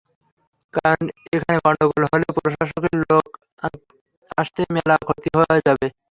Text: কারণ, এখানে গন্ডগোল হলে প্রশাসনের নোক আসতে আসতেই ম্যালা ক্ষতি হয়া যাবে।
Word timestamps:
কারণ, 0.73 1.03
এখানে 1.35 1.57
গন্ডগোল 1.65 2.03
হলে 2.11 2.27
প্রশাসনের 2.37 2.95
নোক 3.01 3.27
আসতে 3.63 3.91
আসতেই 4.37 4.69
ম্যালা 4.73 4.95
ক্ষতি 5.01 5.29
হয়া 5.37 5.55
যাবে। 5.67 5.87